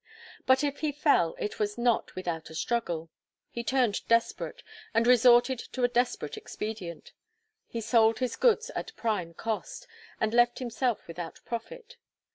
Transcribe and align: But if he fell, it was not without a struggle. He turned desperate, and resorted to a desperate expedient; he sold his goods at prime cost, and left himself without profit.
But 0.47 0.63
if 0.63 0.79
he 0.79 0.91
fell, 0.91 1.35
it 1.37 1.59
was 1.59 1.77
not 1.77 2.15
without 2.15 2.49
a 2.49 2.55
struggle. 2.55 3.11
He 3.51 3.63
turned 3.63 4.01
desperate, 4.07 4.63
and 4.95 5.05
resorted 5.05 5.59
to 5.73 5.83
a 5.83 5.87
desperate 5.87 6.37
expedient; 6.37 7.13
he 7.67 7.81
sold 7.81 8.17
his 8.17 8.35
goods 8.35 8.71
at 8.71 8.95
prime 8.95 9.35
cost, 9.35 9.85
and 10.19 10.33
left 10.33 10.57
himself 10.57 11.07
without 11.07 11.39
profit. 11.45 11.97